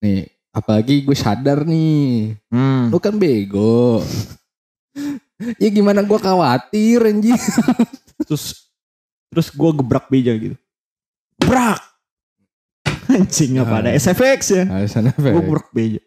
nih 0.00 0.24
apalagi 0.50 1.04
gue 1.04 1.12
sadar 1.12 1.68
nih 1.68 2.34
Hmm. 2.48 2.88
lu 2.88 2.96
kan 2.96 3.14
bego 3.14 4.00
ya 5.60 5.68
gimana 5.68 6.00
gue 6.00 6.18
khawatir 6.18 7.04
anjing 7.04 7.36
Terus 8.24 8.72
terus 9.28 9.52
gue 9.52 9.70
gebrak 9.76 10.08
beja 10.08 10.32
gitu. 10.32 10.56
Gebrak. 11.36 11.76
Anjing 13.06 13.60
apa 13.60 13.84
ada 13.84 13.92
Nah. 13.92 14.00
SFX 14.00 14.40
ya? 14.48 14.64
apa 14.64 15.12
Gue 15.20 15.44
gebrak 15.44 15.68
beja. 15.70 16.00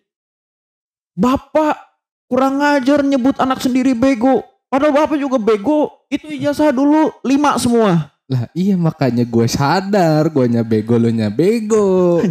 Bapak 1.13 1.77
kurang 2.25 2.57
ngajar 2.57 3.05
nyebut 3.05 3.37
anak 3.37 3.61
sendiri 3.61 3.93
bego. 3.93 4.41
Padahal 4.69 4.93
bapak 4.93 5.17
juga 5.17 5.41
bego. 5.41 6.05
Itu 6.07 6.29
ijazah 6.29 6.69
dulu 6.71 7.11
lima 7.25 7.57
semua. 7.57 8.13
lah 8.29 8.45
iya 8.53 8.77
makanya 8.77 9.25
gue 9.25 9.49
sadar 9.49 10.29
gue 10.29 10.45
nya 10.53 10.61
bego 10.61 11.01
lu 11.01 11.09
nya 11.09 11.33
bego 11.33 12.21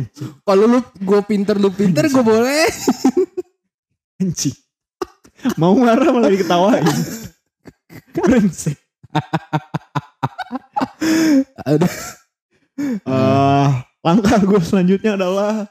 kalau 0.47 0.71
lu 0.71 0.79
gue 0.95 1.21
pinter 1.27 1.59
lu 1.59 1.75
pinter 1.75 2.07
gue 2.07 2.23
boleh 2.23 2.71
Anjing. 4.23 4.55
Mau 5.55 5.79
marah 5.79 6.11
malah 6.11 6.27
diketawain. 6.27 6.83
Brengsek. 8.19 8.75
Ada. 11.63 11.87
Eh, 12.79 13.69
langkah 14.03 14.39
gue 14.43 14.61
selanjutnya 14.63 15.15
adalah 15.15 15.71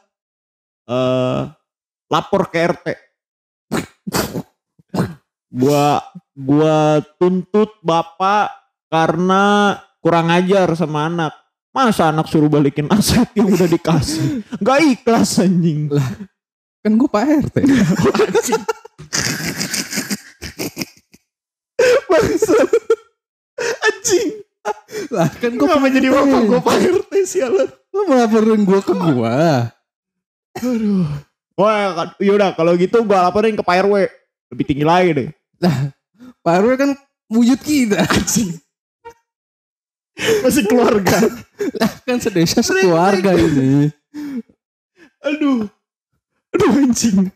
eh 0.87 1.41
lapor 2.07 2.47
ke 2.47 2.71
RT. 2.71 2.85
Gua 5.49 6.03
gua 6.33 6.77
tuntut 7.17 7.75
bapak 7.79 8.51
karena 8.87 9.75
kurang 9.99 10.27
ajar 10.29 10.71
sama 10.73 11.07
anak. 11.07 11.33
Masa 11.69 12.09
anak 12.09 12.25
suruh 12.25 12.49
balikin 12.49 12.89
aset 12.89 13.29
yang 13.37 13.47
udah 13.47 13.65
dikasih? 13.65 14.41
Gak 14.65 14.79
ikhlas 14.81 15.37
anjing. 15.39 15.93
kan 16.81 16.95
gue 16.95 17.05
pak 17.05 17.21
RT 17.43 17.55
Anjing. 17.67 18.63
Bangsat. 22.07 22.69
Anjing. 23.83 24.29
lah 25.09 25.29
kan 25.31 25.51
gue 25.53 25.63
Kenapa 25.69 25.87
jadi 25.87 26.07
bapak 26.09 26.41
gue 26.43 26.59
Pak 26.59 26.75
RT 26.81 27.11
sialan. 27.23 27.69
lu 27.89 28.01
melaporin 28.05 28.61
gue 28.61 28.79
ke 28.79 28.93
gue 28.93 29.37
Aduh. 30.57 31.07
Wah, 31.53 31.75
kan- 31.93 32.15
yaudah 32.19 32.53
kalau 32.53 32.73
gitu 32.73 33.01
gue 33.01 33.17
laporin 33.17 33.53
ke 33.53 33.61
Pak 33.61 33.85
RW. 33.85 34.09
Lebih 34.53 34.65
tinggi 34.65 34.85
lagi 34.87 35.09
deh. 35.13 35.29
Pak 36.43 36.53
RW 36.63 36.71
kan 36.79 36.91
wujud 37.31 37.59
kita. 37.59 38.03
Masih 40.43 40.63
keluarga. 40.65 41.17
kan 42.07 42.17
sedesa 42.17 42.63
sekeluarga 42.63 43.35
ini 43.35 43.91
Aduh. 45.21 45.67
Aduh 46.55 46.71
anjing. 46.79 47.29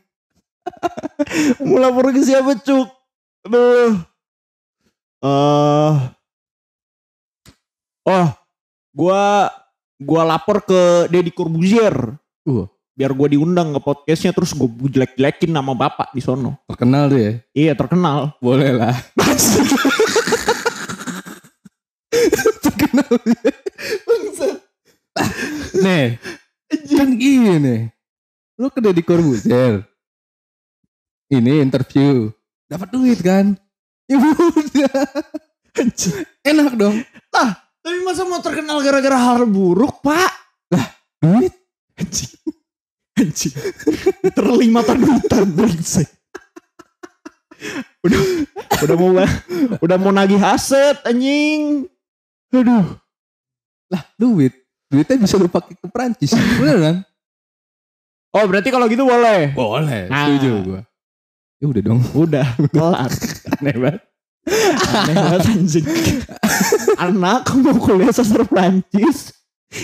Mau 1.62 1.77
lapor 1.77 2.15
ke 2.15 2.22
siapa 2.24 2.55
cuk? 2.57 2.88
Aduh. 3.46 4.00
Eh. 5.22 5.94
oh, 8.09 8.27
gua 8.90 9.53
gua 10.01 10.22
lapor 10.25 10.66
ke 10.66 11.12
Deddy 11.14 11.29
Corbuzier. 11.29 12.18
Uh. 12.48 12.66
Biar 13.01 13.18
gua 13.18 13.25
diundang 13.25 13.74
ke 13.74 13.81
podcastnya 13.81 14.29
terus 14.29 14.53
gue 14.53 14.70
jelek-jelekin 14.70 15.50
nama 15.50 15.74
bapak 15.74 16.14
di 16.14 16.22
sono. 16.22 16.61
terkenal 16.70 17.09
tuh 17.09 17.18
ya? 17.18 17.33
Iya 17.50 17.74
terkenal. 17.74 18.37
boleh 18.37 18.77
lah. 18.77 18.94
Terkenal 22.61 23.09
nih. 25.81 26.22
Kan 26.94 27.09
gini 27.18 27.90
lu 28.61 28.70
ke 28.70 28.77
Deddy 28.77 29.01
Corbuzier. 29.01 29.81
Ini 31.33 31.66
interview. 31.66 32.29
Dapat 32.70 32.94
duit 32.94 33.18
kan? 33.25 33.57
Ya 34.05 34.22
udah. 34.22 34.94
Enak 36.46 36.77
dong. 36.77 37.01
Tapi 37.81 37.98
masa 38.05 38.29
mau 38.29 38.46
terkenal 38.46 38.77
gara-gara 38.85 39.18
hal 39.18 39.50
buruk, 39.50 40.05
Pak? 40.05 40.29
duit? 41.25 41.57
Anjing. 41.98 42.41
Anjing. 43.22 43.53
Terlima 44.34 44.81
brengsek. 45.46 46.10
udah 48.01 48.18
udah 48.81 48.96
mau 48.98 49.14
udah 49.77 49.98
mau 50.01 50.10
nagih 50.10 50.42
aset 50.42 50.98
anjing. 51.05 51.86
Aduh. 52.51 52.98
lah 53.88 54.03
duit 54.16 54.51
duitnya 54.88 55.20
bisa 55.20 55.36
lu 55.36 55.48
pakai 55.48 55.75
ke 55.75 55.88
Prancis 55.88 56.31
bener 56.60 56.77
kan 56.79 56.96
Oh, 58.31 58.48
berarti 58.48 58.72
kalau 58.72 58.88
gitu 58.88 59.03
boleh. 59.03 59.51
boleh 59.51 60.07
Nah. 60.07 60.31
setuju 60.31 60.50
gua 60.64 60.81
ya 61.60 61.66
udah 61.68 61.81
dong 61.84 62.00
Udah, 62.16 62.48
kelar. 62.72 63.12
aneh 63.60 63.75
banget 63.75 64.01
Aneh 64.90 65.16
banget 65.16 65.42
anjing. 65.46 65.86
Anak 66.98 67.51
mau 67.62 67.75
kuliah 67.77 68.10
sastra 68.10 68.42
Prancis 68.42 69.36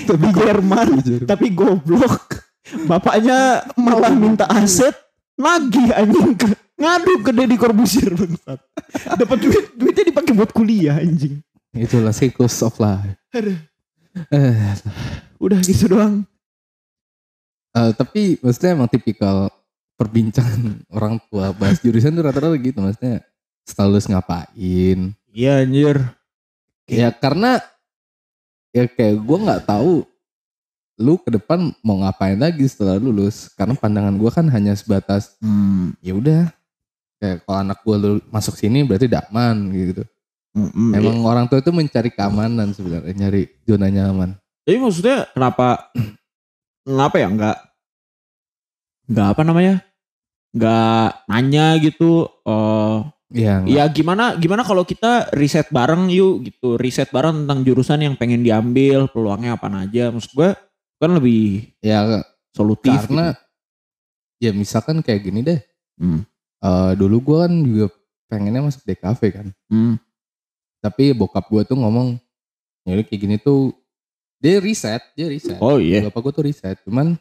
tapi 0.04 0.28
Jerman, 0.34 1.00
tapi 1.24 1.48
goblok. 1.56 2.47
Bapaknya 2.84 3.40
malah 3.74 4.12
minta 4.12 4.44
aset, 4.46 4.92
nagih 5.34 5.92
anjing 5.92 6.36
ke 6.36 6.46
ngadu 6.76 7.14
ke 7.22 7.32
Deddy 7.32 7.56
Corbuzier 7.56 8.12
bangsat. 8.12 8.60
Dapat 9.16 9.38
duit, 9.40 9.66
duitnya 9.74 10.04
dipakai 10.06 10.34
buat 10.34 10.52
kuliah 10.52 10.98
anjing. 10.98 11.40
itulah 11.72 12.10
cycles 12.10 12.58
of 12.60 12.74
life 12.78 13.14
Aduh. 13.32 13.54
eh, 14.34 14.74
Udah 15.38 15.62
gitu 15.62 15.86
doang. 15.88 16.26
Eh, 17.72 17.92
tapi 17.94 18.42
maksudnya 18.42 18.74
emang 18.74 18.90
tipikal 18.90 19.54
perbincangan 19.94 20.82
orang 20.96 21.22
tua 21.30 21.54
bahas 21.54 21.78
jurusan 21.78 22.12
tuh 22.12 22.26
rata-rata 22.26 22.58
gitu 22.58 22.82
maksudnya 22.82 23.22
lulus 23.80 24.08
ngapain 24.08 25.14
Iya 25.30 25.62
anjir. 25.62 26.02
ya 26.88 27.12
karena 27.12 27.62
ya 28.72 28.88
kayak 28.88 29.20
gue 29.20 29.38
nggak 29.38 29.64
tahu 29.66 30.02
lu 30.98 31.22
ke 31.22 31.30
depan 31.30 31.72
mau 31.86 32.02
ngapain 32.02 32.38
lagi 32.38 32.66
setelah 32.66 32.98
lulus? 32.98 33.54
Karena 33.54 33.78
pandangan 33.78 34.18
gue 34.18 34.32
kan 34.34 34.46
hanya 34.50 34.74
sebatas 34.74 35.38
Hmm. 35.40 35.94
ya 36.02 36.18
udah. 36.18 36.50
Kayak 37.18 37.46
kalau 37.46 37.58
anak 37.62 37.80
gue 37.82 37.98
masuk 38.30 38.54
sini 38.58 38.86
berarti 38.86 39.10
udah 39.10 39.26
aman 39.30 39.58
gitu. 39.74 40.04
Mm-mm. 40.58 40.90
emang 40.98 41.22
orang 41.22 41.46
tua 41.46 41.62
itu 41.62 41.70
mencari 41.70 42.10
keamanan 42.10 42.74
sebenarnya 42.74 43.14
nyari 43.14 43.46
zona 43.62 43.94
nyaman. 43.94 44.34
Tapi 44.66 44.78
maksudnya 44.82 45.30
kenapa 45.30 45.94
kenapa 46.88 47.16
ya? 47.22 47.28
Nggak 47.30 47.58
nggak 49.08 49.28
apa 49.38 49.42
namanya? 49.46 49.76
Nggak 50.58 51.08
nanya 51.30 51.66
gitu 51.78 52.26
eh 52.50 52.98
ya 53.28 53.60
ya 53.68 53.84
gimana 53.92 54.40
gimana 54.40 54.64
kalau 54.64 54.82
kita 54.82 55.30
riset 55.38 55.70
bareng 55.70 56.10
yuk 56.10 56.50
gitu. 56.50 56.74
Riset 56.82 57.14
bareng 57.14 57.46
tentang 57.46 57.62
jurusan 57.62 58.02
yang 58.02 58.16
pengen 58.18 58.42
diambil 58.42 59.06
peluangnya 59.14 59.62
apa 59.62 59.70
aja. 59.70 60.10
Maksud 60.10 60.34
gue 60.34 60.50
kan 60.98 61.14
lebih 61.14 61.70
ya 61.82 62.26
solutif 62.54 63.06
karena 63.06 63.38
gitu. 63.38 64.50
ya 64.50 64.52
misalkan 64.54 65.06
kayak 65.06 65.22
gini 65.22 65.46
deh. 65.46 65.60
Hmm. 65.98 66.26
Eh, 66.58 66.92
dulu 66.98 67.18
gue 67.22 67.38
kan 67.46 67.54
juga 67.54 67.88
pengennya 68.28 68.62
masuk 68.66 68.84
DKV 68.86 69.22
kan. 69.34 69.48
Hmm. 69.70 69.96
tapi 70.78 71.10
bokap 71.10 71.50
gue 71.50 71.74
tuh 71.74 71.78
ngomong 71.78 72.22
ya 72.86 73.02
kayak 73.02 73.22
gini 73.22 73.36
tuh. 73.38 73.74
Dia 74.38 74.62
riset 74.62 75.02
dia 75.18 75.26
riset 75.30 75.58
oh 75.58 75.82
iya. 75.82 76.06
Bapak 76.10 76.30
gue 76.30 76.34
tuh 76.34 76.46
riset 76.46 76.78
cuman 76.86 77.18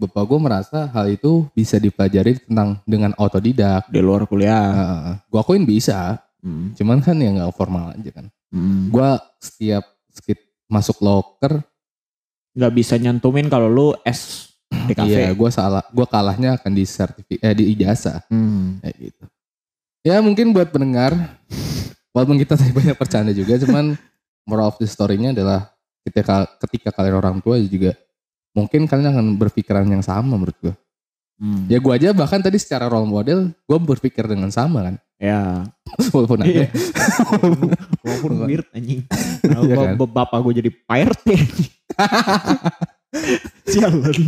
bapak 0.00 0.24
gue 0.24 0.38
merasa 0.40 0.88
hal 0.88 1.12
itu 1.12 1.44
bisa 1.52 1.76
dipelajari 1.76 2.40
tentang 2.44 2.80
dengan 2.88 3.12
otodidak. 3.20 3.88
Di 3.92 4.00
luar 4.00 4.24
kuliah. 4.24 4.64
Uh, 4.72 5.14
gue 5.28 5.40
akuin 5.40 5.64
bisa. 5.64 6.20
Hmm. 6.38 6.70
cuman 6.78 7.02
kan 7.02 7.18
ya 7.18 7.34
nggak 7.34 7.50
formal 7.56 7.92
aja 7.92 8.10
kan. 8.14 8.26
Hmm. 8.48 8.88
gue 8.88 9.10
setiap 9.42 9.84
skit 10.08 10.40
masuk 10.70 11.00
loker 11.04 11.60
nggak 12.56 12.72
bisa 12.72 12.94
nyantumin 12.96 13.48
kalau 13.48 13.68
lu 13.68 13.88
S 14.04 14.52
DKV 14.68 15.08
iya 15.08 15.30
gue 15.32 15.50
salah 15.50 15.84
gue 15.88 16.06
kalahnya 16.08 16.60
akan 16.60 16.72
di 16.72 16.84
sertifikat 16.84 17.44
eh, 17.44 17.54
di 17.56 17.64
ijazah 17.76 18.24
Hmm. 18.28 18.80
kayak 18.84 18.96
gitu 19.00 19.24
ya 20.04 20.20
mungkin 20.20 20.52
buat 20.52 20.68
pendengar 20.72 21.12
walaupun 22.12 22.40
kita 22.40 22.56
tadi 22.56 22.72
banyak 22.72 22.96
bercanda 22.96 23.32
juga 23.32 23.60
cuman 23.60 23.96
moral 24.48 24.72
of 24.72 24.80
the 24.80 24.88
story-nya 24.88 25.36
adalah 25.36 25.68
ketika 26.04 26.48
ketika 26.64 26.88
kalian 26.94 27.16
orang 27.20 27.36
tua 27.44 27.60
juga 27.60 27.92
mungkin 28.56 28.88
kalian 28.88 29.12
akan 29.12 29.26
berpikiran 29.36 29.84
yang 29.88 30.00
sama 30.00 30.36
menurut 30.36 30.56
gue 30.60 30.74
Hmm. 31.38 31.70
Ya 31.70 31.78
gue 31.78 31.92
aja 31.94 32.10
bahkan 32.10 32.42
tadi 32.42 32.58
secara 32.58 32.90
role 32.90 33.06
model 33.06 33.54
gue 33.54 33.78
berpikir 33.78 34.26
dengan 34.26 34.50
sama 34.50 34.82
kan. 34.82 34.98
Ya. 35.18 35.66
Walaupun 36.14 36.46
ada. 36.46 36.46
Iya. 36.46 36.66
Walaupun 38.06 38.32
weird 38.46 38.66
anjing. 38.72 39.02
Nah, 39.48 39.62
kan? 39.64 39.94
bapak 39.96 40.38
gue 40.44 40.52
jadi 40.62 40.70
Pak 40.70 40.98
RT. 41.14 41.26
anjing. 41.34 41.70
Sialan. 43.66 44.18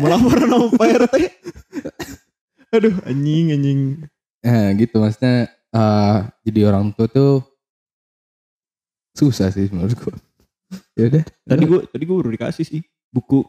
Melapor 0.00 0.36
sama 0.40 0.66
Pak 0.72 0.88
RT. 1.04 1.14
Aduh 2.76 2.96
anjing 3.08 3.46
anjing. 3.56 3.80
Nah, 4.44 4.68
gitu 4.76 4.96
maksudnya 5.00 5.48
eh, 5.52 6.16
jadi 6.44 6.60
orang 6.68 6.92
tua 6.92 7.08
tuh 7.08 7.44
susah 9.16 9.48
sih 9.52 9.68
menurut 9.72 9.96
gue. 9.96 10.14
ya 11.00 11.04
udah, 11.08 11.24
Tadi 11.48 11.64
gue 11.64 11.80
tadi 11.88 12.02
gue 12.04 12.16
baru 12.16 12.30
dikasih 12.32 12.64
sih 12.68 12.80
buku 13.08 13.40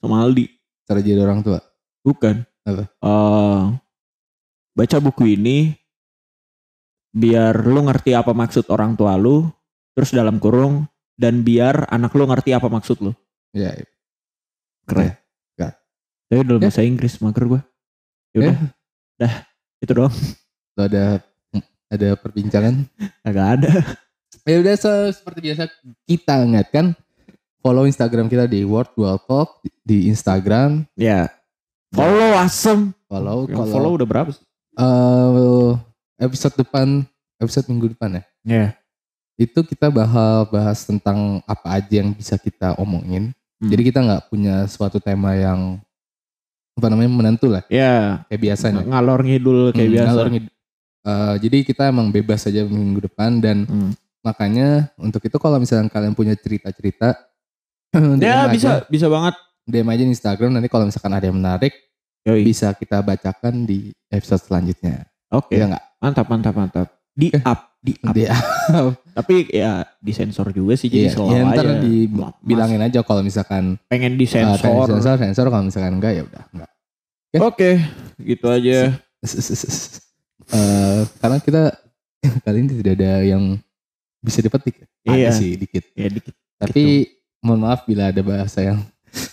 sama 0.00 0.20
Aldi. 0.24 0.48
cara 0.84 1.00
jadi 1.00 1.20
orang 1.24 1.40
tua. 1.40 1.60
Bukan. 2.04 2.44
Apa? 2.64 2.84
Eh, 2.88 3.62
baca 4.76 4.96
buku 5.00 5.36
ini 5.36 5.72
biar 7.14 7.54
lu 7.62 7.86
ngerti 7.86 8.10
apa 8.12 8.34
maksud 8.34 8.66
orang 8.68 8.98
tua 8.98 9.14
lu, 9.14 9.46
terus 9.94 10.10
dalam 10.10 10.36
kurung 10.36 10.84
dan 11.14 11.40
biar 11.40 11.86
anak 11.88 12.10
lu 12.12 12.26
ngerti 12.26 12.50
apa 12.50 12.66
maksud 12.66 12.98
lu. 13.00 13.12
Ya, 13.54 13.70
Keren. 14.84 15.14
Ya. 15.54 15.78
Tapi 16.26 16.42
dalam 16.42 16.58
Ya. 16.58 16.66
bahasa 16.66 16.82
Inggris 16.82 17.14
maker 17.16 17.44
gue. 17.46 17.60
Ya 18.34 18.38
udah, 18.42 18.56
dah 19.16 19.34
itu 19.78 19.92
doang. 19.94 20.14
lo 20.74 20.82
ada 20.82 21.22
ada 21.86 22.08
perbincangan. 22.18 22.82
Agak 23.28 23.46
ada. 23.56 23.70
Ya 24.42 24.58
udah 24.58 24.74
se- 24.74 25.14
seperti 25.14 25.38
biasa 25.40 25.70
kita 26.04 26.42
ingatkan 26.42 26.98
follow 27.62 27.86
Instagram 27.86 28.26
kita 28.26 28.44
di 28.44 28.66
World 28.66 28.90
Dual 28.92 29.22
Talk 29.22 29.62
di, 29.80 30.10
Instagram. 30.10 30.82
Ya. 30.98 31.30
Follow 31.94 32.34
asem. 32.34 32.90
Follow 33.06 33.46
Yang 33.46 33.70
follow 33.70 33.90
udah 33.94 34.04
berapa 34.04 34.30
sih? 34.34 34.42
eh, 34.74 35.70
episode 36.16 36.54
depan 36.56 37.02
episode 37.36 37.66
minggu 37.68 37.92
depan 37.92 38.18
ya. 38.18 38.22
Ya. 38.44 38.66
Itu 39.34 39.62
kita 39.62 39.90
bahas 39.90 40.46
bahas 40.48 40.78
tentang 40.86 41.42
apa 41.44 41.78
aja 41.78 42.00
yang 42.00 42.14
bisa 42.14 42.38
kita 42.38 42.78
omongin. 42.78 43.34
Hmm. 43.58 43.70
Jadi 43.70 43.82
kita 43.90 43.98
nggak 44.00 44.22
punya 44.28 44.66
suatu 44.66 44.98
tema 44.98 45.34
yang 45.34 45.78
apa 46.74 46.86
namanya 46.90 47.10
menentu 47.10 47.46
lah 47.46 47.62
Ya. 47.70 48.26
kayak 48.26 48.40
biasanya. 48.42 48.82
Ngalor 48.82 49.20
ngidul 49.22 49.60
kayak 49.70 49.82
Hmm, 49.84 49.94
biasa. 49.94 50.08
ngalor 50.10 50.28
ngid- 50.30 50.52
Eh, 51.04 51.34
jadi 51.36 51.56
kita 51.68 51.92
emang 51.92 52.08
bebas 52.08 52.48
aja 52.48 52.64
minggu 52.64 53.04
depan 53.04 53.36
dan 53.36 53.68
Hmm. 53.68 53.92
makanya 54.24 54.88
untuk 54.96 55.20
itu 55.20 55.36
kalau 55.36 55.60
misalnya 55.60 55.92
kalian 55.92 56.16
punya 56.16 56.32
cerita-cerita 56.32 57.12
Ya 58.24 58.48
aja, 58.48 58.48
bisa 58.48 58.70
bisa 58.88 59.06
banget. 59.12 59.36
DM 59.68 59.84
aja 59.84 60.00
di 60.00 60.10
Instagram 60.10 60.50
nanti 60.56 60.68
kalau 60.68 60.88
misalkan 60.88 61.12
ada 61.12 61.28
yang 61.28 61.36
menarik 61.36 61.76
Yoi. 62.24 62.40
bisa 62.44 62.72
kita 62.72 63.04
bacakan 63.04 63.68
di 63.68 63.92
episode 64.08 64.40
selanjutnya. 64.42 65.04
Oke. 65.34 65.58
Iya 65.58 65.64
nggak? 65.74 65.84
Mantap 65.98 66.26
mantap 66.30 66.54
mantap. 66.54 66.88
Di 67.14 67.30
Oke. 67.30 67.42
up, 67.46 67.60
di 67.78 67.92
up. 68.02 68.14
Di, 68.14 68.22
Tapi 69.18 69.34
ya 69.50 69.86
disensor 70.02 70.50
juga 70.50 70.74
sih 70.74 70.90
jadi 70.90 71.06
iya, 71.06 71.14
selalu 71.14 71.30
ya, 71.30 71.42
ntar 71.46 71.66
aja. 71.66 71.74
dibilangin 71.82 72.82
aja 72.82 73.00
kalau 73.06 73.22
misalkan 73.22 73.78
pengen 73.86 74.14
uh, 74.14 74.18
disensor. 74.18 74.86
sensor 74.90 75.16
sensor 75.18 75.46
kalau 75.50 75.64
misalkan 75.66 75.98
enggak 75.98 76.12
ya 76.18 76.22
udah 76.26 76.42
enggak. 76.50 76.70
Oke, 77.42 77.82
gitu 78.22 78.46
aja. 78.46 78.94
Eh, 80.52 81.00
karena 81.18 81.38
kita 81.40 81.62
kali 82.44 82.56
ini 82.62 82.68
tidak 82.82 82.94
ada 83.00 83.12
yang 83.24 83.56
bisa 84.20 84.38
dipetik. 84.44 84.86
Iya. 85.04 85.32
Ada 85.32 85.40
sih 85.40 85.56
dikit. 85.56 85.84
Ya 85.96 86.08
dikit 86.08 86.34
Tapi 86.60 87.10
mohon 87.44 87.64
maaf 87.64 87.84
bila 87.84 88.08
ada 88.08 88.22
bahasa 88.24 88.64
yang 88.64 88.80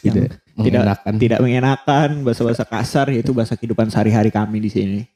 Yang 0.01 0.37
tidak 0.61 0.83
mengenakan. 0.85 1.13
tidak 1.17 1.39
mengenakan 1.41 2.09
bahasa-bahasa 2.21 2.63
kasar 2.67 3.07
yaitu 3.09 3.31
bahasa 3.33 3.57
kehidupan 3.57 3.89
sehari-hari 3.89 4.29
kami 4.29 4.61
di 4.61 4.69
sini. 4.69 4.99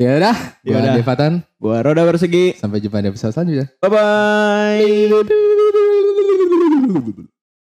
Ya 0.00 0.16
udah, 0.18 0.36
Ya 0.64 0.72
gua 0.74 0.80
udah. 0.80 0.94
Devatan. 0.96 1.32
Gua 1.60 1.84
Roda 1.84 2.02
Bersegi. 2.08 2.56
Sampai 2.56 2.80
jumpa 2.80 3.04
di 3.04 3.12
episode 3.12 3.36
selanjutnya. 3.36 3.68
Bye 3.78 3.90
bye. 7.20 7.28